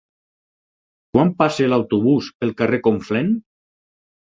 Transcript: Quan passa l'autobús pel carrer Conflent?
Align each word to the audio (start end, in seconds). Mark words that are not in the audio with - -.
Quan 1.17 1.33
passa 1.43 1.69
l'autobús 1.75 2.33
pel 2.41 2.57
carrer 2.63 2.83
Conflent? 2.91 3.33